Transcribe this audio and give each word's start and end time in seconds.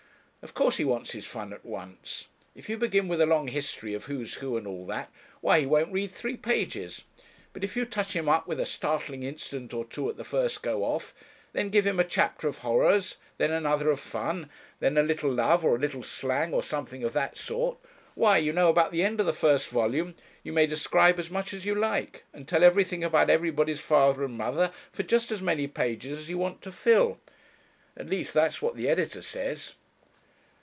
Of 0.43 0.55
course 0.55 0.77
he 0.77 0.85
wants 0.85 1.11
his 1.11 1.27
fun 1.27 1.53
at 1.53 1.63
once. 1.63 2.25
If 2.55 2.67
you 2.67 2.75
begin 2.75 3.07
with 3.07 3.21
a 3.21 3.27
long 3.27 3.47
history 3.47 3.93
of 3.93 4.05
who's 4.05 4.33
who 4.35 4.57
and 4.57 4.65
all 4.65 4.87
that, 4.87 5.11
why 5.39 5.59
he 5.59 5.65
won't 5.67 5.91
read 5.91 6.09
three 6.11 6.35
pages; 6.35 7.03
but 7.53 7.63
if 7.63 7.77
you 7.77 7.85
touch 7.85 8.13
him 8.13 8.27
up 8.27 8.47
with 8.47 8.59
a 8.59 8.65
startling 8.65 9.21
incident 9.21 9.71
or 9.71 9.85
two 9.85 10.09
at 10.09 10.17
the 10.17 10.23
first 10.23 10.63
go 10.63 10.83
off, 10.83 11.13
then 11.53 11.69
give 11.69 11.85
him 11.85 11.99
a 11.99 12.03
chapter 12.03 12.47
of 12.47 12.57
horrors, 12.57 13.17
then 13.37 13.51
another 13.51 13.91
of 13.91 13.99
fun, 13.99 14.49
then 14.79 14.97
a 14.97 15.03
little 15.03 15.31
love 15.31 15.63
or 15.63 15.75
a 15.75 15.79
little 15.79 16.01
slang, 16.01 16.55
or 16.55 16.63
something 16.63 17.03
of 17.03 17.13
that 17.13 17.37
sort, 17.37 17.77
why, 18.15 18.39
you 18.39 18.51
know, 18.51 18.67
about 18.69 18.91
the 18.91 19.03
end 19.03 19.19
of 19.19 19.27
the 19.27 19.33
first 19.33 19.67
volume, 19.69 20.15
you 20.41 20.51
may 20.51 20.65
describe 20.65 21.19
as 21.19 21.29
much 21.29 21.53
as 21.53 21.67
you 21.67 21.75
like, 21.75 22.23
and 22.33 22.47
tell 22.47 22.63
everything 22.63 23.03
about 23.03 23.29
everybody's 23.29 23.79
father 23.79 24.23
and 24.23 24.39
mother 24.39 24.71
for 24.91 25.03
just 25.03 25.31
as 25.31 25.39
many 25.39 25.67
pages 25.67 26.17
as 26.17 26.29
you 26.29 26.39
want 26.39 26.63
to 26.63 26.71
fill. 26.71 27.19
At 27.95 28.09
least 28.09 28.33
that's 28.33 28.59
what 28.59 28.75
the 28.75 28.89
editor 28.89 29.21
says.' 29.21 29.75